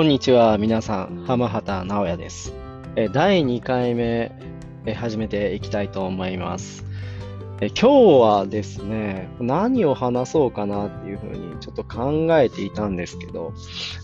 [0.00, 2.54] こんにちは、皆さん、浜畑直也です。
[3.12, 4.32] 第2回目、
[4.96, 6.86] 始めていきたいと思います。
[7.60, 13.52] 今日はですね、何を話そうかなっていうふうにちょっと考えていたんですけど、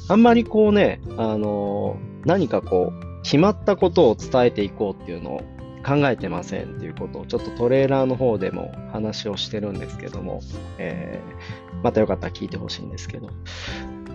[0.09, 5.40] あんまりこうね、あの、何かこう、決まったことを伝えていこうっていうのを
[5.82, 10.42] 考えてませんっていうことをちょっとトレーラーの方でも話をしてるんですけども、
[10.76, 13.30] えー、またよかったら聞いてほしいんですけど、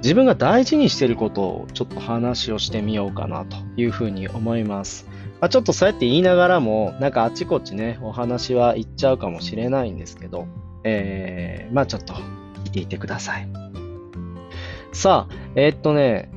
[0.02, 5.08] 自分が大事にしてることをちょっと話をしてみようかなというふうに思います。
[5.40, 10.48] まあ、ちょっとそうやって言いながらも、なんかあちこちね、お話は言っちゃうかもしれないんですけど、
[10.84, 13.48] えー、まあちょっと聞いていてください。
[14.92, 16.32] さあ、えー、っとね、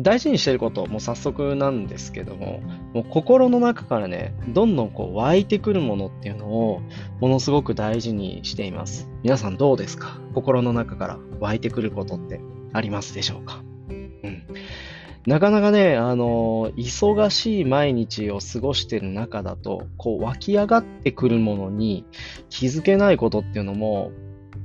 [0.00, 2.60] 大事にしてること、もう早速なんですけども、
[2.94, 6.80] もう心の中からね、どんどんこう湧いてくるものっていうのを、
[7.20, 9.08] ものすごく大事にしています。
[9.24, 10.20] 皆さんどうですか？
[10.34, 12.40] 心の中から湧いてくることって
[12.72, 13.62] ありますでしょうか？
[13.88, 14.44] うん。
[15.26, 22.06] なかなかね、あの、忙しい毎日を過ごしてる中だと、こう湧き上がってくるものに
[22.48, 24.10] 気づけないことっていうのも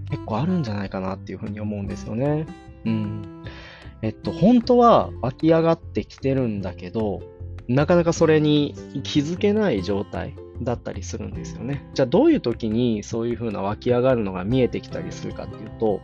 [0.09, 2.45] 結構あるんじゃないかなっていうふうに思うんですよね。
[2.85, 3.43] うん。
[4.01, 7.21] えっと、本当は湧き上がってきてるんだけど、
[7.67, 11.85] なかなかそれに気づけない状態だったりするんですよね。
[11.93, 16.01] じゃあどういう時にそういう風な湧き上がるのが見えてきたりするかっていうと、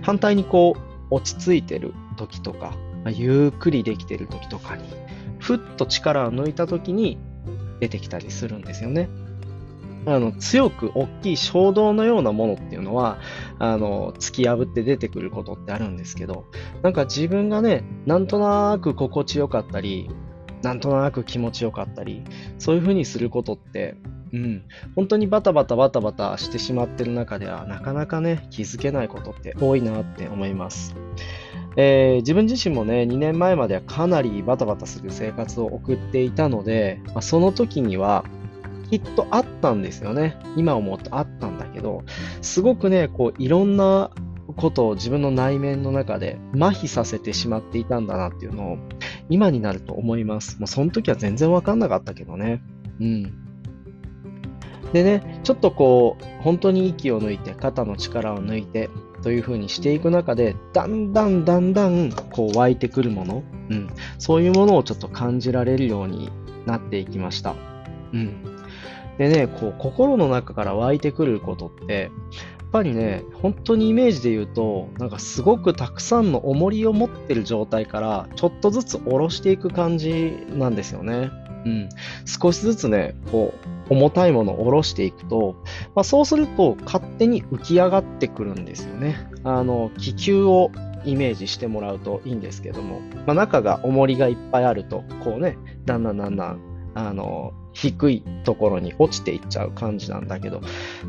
[0.00, 2.74] 反対にこう落ち着いてる時とか、
[3.10, 4.84] ゆっくりできてる時とかに、
[5.38, 7.18] ふっと力を抜いた時に
[7.80, 9.08] 出てきたりするんですよね。
[10.06, 13.18] あの、強く大きい衝動のようなものっていうのは、
[13.58, 16.46] あの、突き破って出てくることってあるんですけど、
[16.82, 20.10] なんか自分がね、なんとなく心地よかったり、
[20.62, 22.24] なんとなく気持ちよかったり、
[22.58, 23.96] そういう風にすることって、
[24.32, 24.62] うん、
[24.96, 30.94] 本当にバタバタバタバタしてしまってる中では、なかなかね、気づけないことって多いなって思います。
[31.76, 38.24] えー、自分自身もね、2年前まではかなりバタバタする生活を送っていたので、まあ、その時には、
[38.90, 40.36] きっとあったんですよね。
[40.56, 42.04] 今思うとあったんだけど、
[42.42, 44.10] すごくね、こう、いろんな
[44.56, 48.78] ことを自分の内面の中で麻痺させてしまっていたんだなっていうのを、
[49.30, 50.58] 今になると思います。
[50.58, 52.62] もうその時は全然わかんなかったけどね。
[53.00, 53.41] うん。
[54.92, 58.90] でね、ちょっとこう、本当に息を抜いて、肩の力を抜いて、
[59.22, 63.88] という風にしていく中で、だんだんだんだん、こう湧いてくるもの、うん、
[64.18, 66.30] そういうものをちょっと感じられるように
[66.66, 67.54] なっていきました。
[68.12, 68.52] うん。
[69.18, 81.30] でね、こう、心の中から湧いてくることって、やっぱりね、本当にイメージで言うと、なんかすごくたくさんの重りを持ってる状態から、ちょっとずつ下ろしていく感じなんですよね。
[81.64, 81.88] うん。
[82.24, 83.54] 少しずつね、こ
[83.90, 85.56] う、重たいものを下ろしていくと、
[85.94, 89.16] まあ、そうすると勝手に浮き上がってくるんですよね。
[89.44, 90.70] あの、気球を
[91.04, 96.60] イメージしてもらうといいんですけども、まあ、中が重りがいっぱいあると、こうね、だんだんだんだん、
[96.94, 100.60] あの、低いところに落ちていっちゃう感じなんだけど、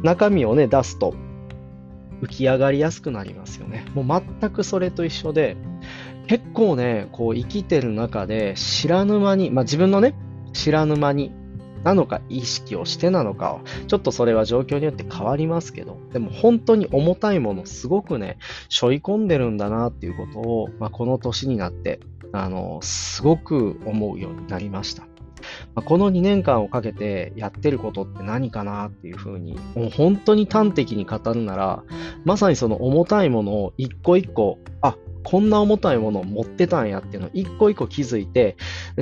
[0.01, 1.13] 中身をね、出すと
[2.21, 3.85] 浮き上がりやすくなりますよね。
[3.93, 5.57] もう全くそれと一緒で、
[6.27, 10.15] 結構ね、こう生きてる中で知らぬ間に、まあ自分のね、
[10.53, 11.31] 知らぬ間に
[11.83, 18.37] なのか意識をしてなのかちょっとそれは状況によって変わりますけど、でも本当に重たいものすごくね、
[18.69, 21.99] 背負い込んでるんだなっていうことを、まあ、この年になって、
[22.31, 25.03] あの、すごく思うようになりました。
[25.75, 31.83] まあ、この2年間をかけてやってることって何かなっていうふうに、もう本当に端的に語るなら、
[32.23, 38.57] まさにその重たいものを一個一個、あ、こんな重たいものを持ってたんやっていうのを一個一個気づいて、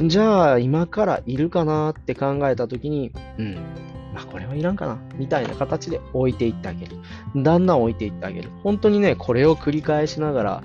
[0.06, 3.56] じゃあ今からいるかなって考えた時に、うん、
[4.14, 6.98] まあこれはいらんかなみたいな形で置いていってあげる。
[7.36, 8.50] だんだん置いていってあげる。
[8.64, 10.64] 本当にね、これを繰り返しながら、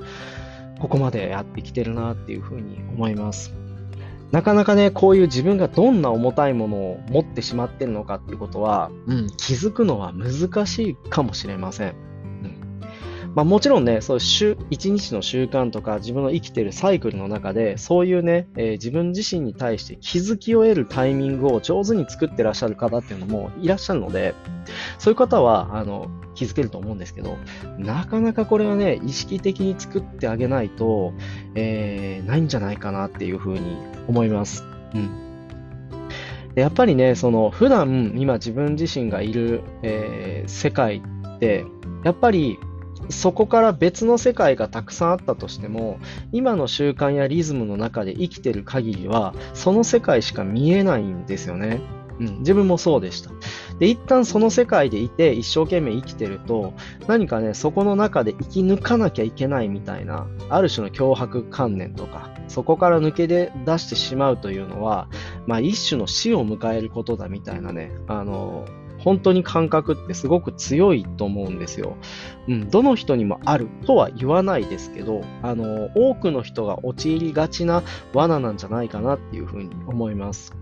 [0.78, 3.54] ここまでやってきてるなっていうふうに思います。
[4.32, 11.86] なかなかね、こういう自分がどんな重たいものを持ってしまってるのかっていうことは、うん、気づくのは難しいかもしれませ。
[11.86, 12.05] ん
[13.36, 24.34] まあ、もちろんね、そう週一日の習慣とか自分の生きてるサイクルの中で、そういうね、えー、自分自身に対して気づきを得るタイミングを上手に作ってらっしゃる方っていうのもいらっしゃるので、
[24.98, 27.36] そういう方は、あの、気づけると思うんですけど、
[27.76, 31.12] なかなかこれはね、意識的に作ってあげないと、
[31.54, 33.76] えー、ないんじゃないかなっていうふうに
[34.08, 34.64] 思います。
[34.94, 35.10] うん。
[36.54, 41.02] やっぱりね、その、普段今自分自身がいる、えー、世界
[41.34, 41.66] って、
[42.02, 42.58] やっぱり
[43.08, 45.98] そこから別の世界がたくさんあったとしても、
[46.32, 51.80] 今の習慣やリズムの中で生きてる限りは、その世界しか見えないんですよね。
[52.18, 53.30] うん、自分もそうでした。
[53.78, 56.72] で、一旦その世界でいて一生懸命生きてると、
[57.06, 65.08] 何かね、そこの中で生き抜かなきゃいけないみたいな、ある種の脅迫観念とか、そこから抜け出してしまうというのは、
[65.46, 68.64] まあ一種の死を迎えることだみたいなね、あの、
[69.06, 71.96] 本当に感覚ってすごく強いと思うんですよ。
[72.48, 80.56] うん、どの人にもあるとは言わないですけど、あの、多くの人が陥りがちな罠なんじゃないかなっていうふうに思います。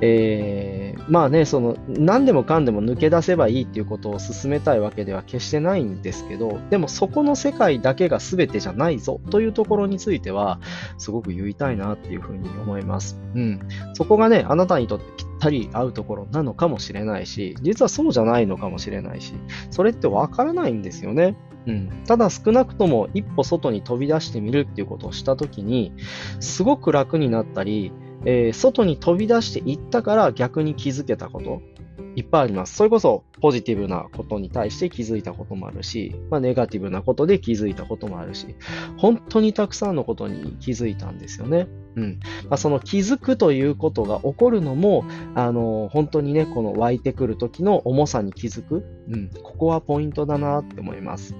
[0.00, 10.58] えー、まあね、その、何でもかんでも抜け出せばいいっていうことを進めたいわけでは決してないんですけど、でもそこの世界だけが全てじゃないぞというところについては、
[10.98, 13.20] すごく言いたいなっていうふうに思います。
[13.36, 13.60] うん。
[13.92, 19.34] そこがね、あなたにとってったり合うところなのかもしれないし、実はそうじゃないのかもしれないし、
[19.70, 21.36] それってわからないんですよね。
[21.66, 25.92] うん、ただ少なくとも一歩外に飛び出してみるっていうことをした時に、
[26.40, 27.92] すごく楽になったり、
[28.26, 31.62] えー、外に飛び出していったから逆に気づけたこと、
[32.16, 32.76] いっぱいあります。
[32.76, 38.54] それこそポジティブなことに対して気づいたこともあるし、まあ、ネガティブなことで気づいたこともあるし、
[38.96, 41.68] 本当にたくさんのことに気づいたんですよね。
[41.96, 42.20] うん。
[42.48, 48.84] まあ、その気づくということが起こるのも、あの、本当にね、この湧いてくる時の重さに気づく。
[49.08, 49.30] うん。
[49.42, 51.34] ここはポイントだなって思います。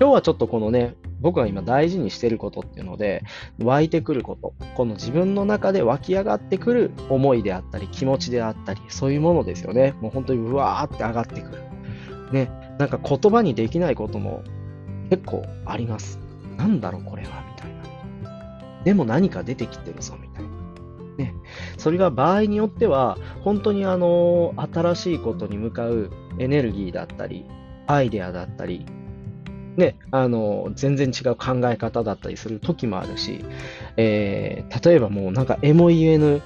[0.00, 3.22] 今日はちょっとこのね、僕が今大事にしてることっていうので、
[3.62, 9.94] 湧いてくること、この自分の中で湧き上がってくる思いであったり、気持ちであったり、そういうものですよね。
[10.00, 11.62] もう本当にうわーって上がってくる。
[12.32, 14.42] ね、なんか言葉にできないことも
[15.10, 16.18] 結構あります。
[16.56, 18.82] なんだろうこれはみたいな。
[18.84, 20.50] でも何か出てきてるぞみたいな。
[21.18, 21.34] ね、
[21.76, 27.44] それが場合によっては、本当にあの、新しいことに向かうエネルギーだったり、
[27.86, 28.86] アイデアだったり、
[29.80, 33.44] ね、あの、全然違う考え方だったりする時もあるし、
[33.96, 36.42] えー、例えばもうなんかえも言えぬ、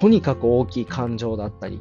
[0.00, 1.80] とにかく大きい感情だったり、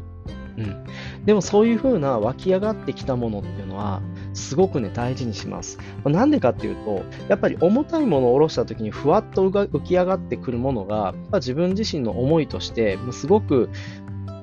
[0.57, 0.85] うん。
[1.25, 4.01] でもそういう風な湧き上がってきたものっていうのは、
[4.33, 5.77] すごくね、大事にします。
[6.05, 13.69] なんでかっていうと、やっぱり重たいものを下ろした時にふわっと浮き上がってくるものが、自分自身の思いとして、すごく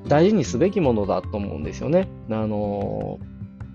[0.07, 2.07] 大事にすべきものだと思うんですよね。
[2.29, 3.30] あのー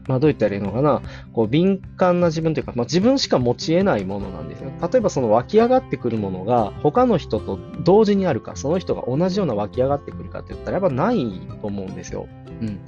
[0.07, 4.71] まあ、どう言ったらいいのかな、こう敏感な自分というか、まあ、自分しか持ち得ないものなんですよ。
[4.81, 12.29] 例えばその湧き上がってくるものが他の人と同時にあるか、その人が同じような湧き上がってくるかって言ったらやっぱないと思うんですよ。
[12.61, 12.81] うん。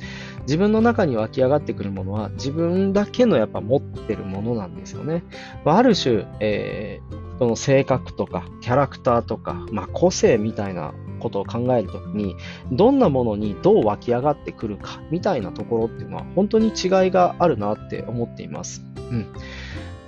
[0.42, 5.24] 自分の中に湧き上がってくるものは自分だけのやっぱ持ってるものなんですよね。
[5.64, 12.36] まあ、ある種、えー、その性格とかキャラクターとか、まあ、個性みたいなことを考えるときに、
[12.72, 18.84] どんなものにどう湧き上がってくるか、みたいなところっていうのは、本当に違いがあるなって思っています。
[18.96, 19.26] うん。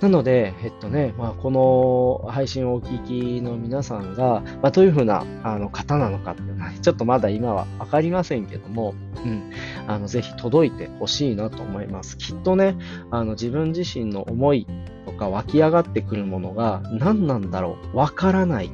[0.01, 9.51] なので、えっとね、まあ、この配信をお聞きの皆さんが、まあ、どういうふうなあの方なのかっていうのは、ちょっとまだ今はわかりませんけども、うん、
[9.85, 12.17] あのぜひ届いてほしいなと思います。
[12.17, 12.75] きっとね、
[13.11, 14.65] あの自分自身の思い
[15.05, 18.71] とか湧き上がってくるものが何なんだろう、わからない、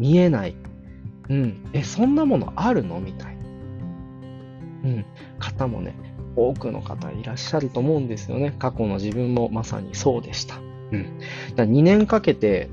[0.00, 0.56] 見えない、
[1.28, 3.00] うん、え、そんなものあるの？
[3.00, 3.42] みたいな、
[4.84, 5.04] うん、
[5.38, 5.94] 方もね、
[6.36, 8.54] 多くの方いらっしゃると思うんですよね。
[8.58, 10.56] 過去の自分もまさにそうでした。
[10.92, 11.18] うん。
[11.56, 12.68] だ2年かけて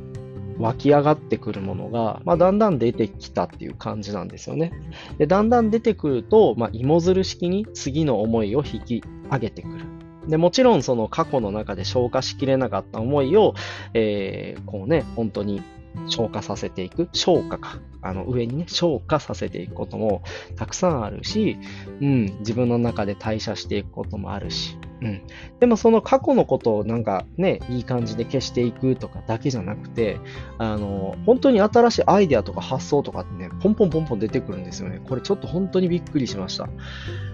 [0.59, 4.71] 湧き上がってくるものが、まあ、だんだん出てきたっていう感じなんですよね。
[5.17, 9.85] でだんだん出てくると、まあ、芋づる式に次の思いを引き上げてくる。
[10.27, 13.55] でもちろんその過去の中で消化しきれなかった思いを、
[13.93, 15.61] えー、こうね、本当に
[16.07, 20.23] 消化させていく、消化か、あの上にね、消化させていくことも
[20.55, 21.57] たくさんあるし、
[22.01, 25.21] うん、自分の中で代謝していくこともあるし、うん。
[25.59, 30.17] でもその過去のことをなんかね、いい感じで消していくとかだけじゃなくて、
[30.57, 35.01] あの、本当に新しいアイデアとか発想とかってね、ポンポンポンポン出てくるんですよね。
[35.07, 36.69] これちょっと本当にびっくりしました。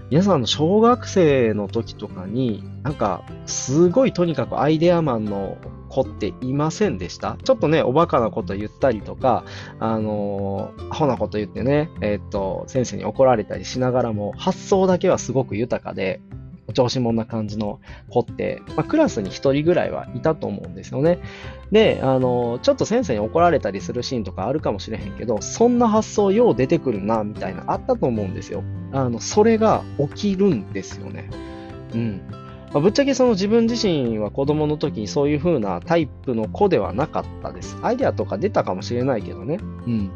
[0.10, 5.58] 皆さんの小学生の時とかに、なんか、すごいとにかくアイデアマンの
[5.90, 7.38] 子っていませんでした？
[7.44, 9.44] ちょっとね、おバカなこと言ったりとか、
[9.80, 16.22] あのー、アホなこと言ってね、えー、っと、先生に怒られたりしながらも、発想だけはすごく豊かで、
[16.70, 17.80] お調子者な感じの
[18.12, 21.20] 子って、まあ、クラスに1人ぐらいはいたと思うんですよね。
[21.72, 28.64] で、あの、ちょっと先生に怒られたりするシーンとかあるかもしれへんけど、そんな発想よう出てくるな、みたいな、あったと思うんですよ。
[28.92, 31.32] あの、それが起きるんですよね。
[31.96, 32.22] うん。
[32.72, 37.80] まあ、ぶっちゃけその自分自身は子供の時にそういう風なタイプの子ではなかったです。
[37.82, 39.60] アイデアとか出たかもしれないけどね。
[39.88, 40.12] うん。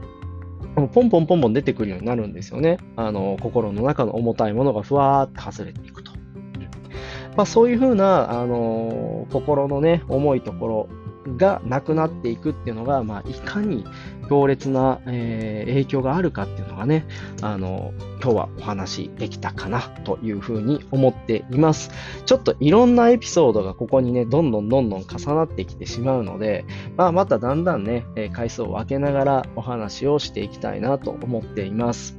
[0.76, 2.78] ポンポンポンポン出てくるようになるんですよね。
[2.96, 6.03] あの、心の中の重たいものがふわーって外れていく。
[7.36, 10.90] まあ、そういうふうな、あの、心のね、重いところ
[11.38, 13.86] がなくなっていくっていうのが、まあ、いかに
[14.30, 17.06] 強烈な、えー、影響があるかっていうのがね、
[17.42, 21.92] あの、今日はお話できたかなというふうに思っています。
[22.26, 26.66] ちょっといろんなエピソードがここにね、どんどんどんどん重なってきてしまうので、
[26.98, 32.18] まあ、まただんだんね、回数を分けながらお話をしていきたいなと思っています。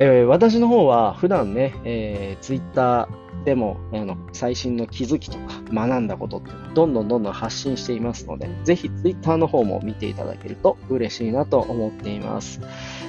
[0.00, 3.06] えー、私の方は普段ね、えー、Twitter
[3.44, 12.60] でもあの最新の気づきとか学んだことってどんどんどんどん発信していますので、ぜひ Twitter の方も見ていただけると嬉しいなと思っています。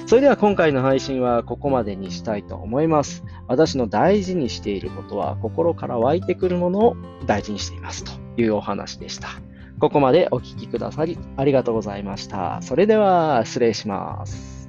[0.06, 3.24] それでは今回の配信はここまでにしたいと思います。
[3.46, 6.96] 私の大事にしていることは心から湧いてくるものを
[7.26, 9.28] 大事にしていますというお話でした。
[9.80, 12.60] ここまでお聴きくださりありがとうございました。
[12.62, 14.61] それでは失礼します。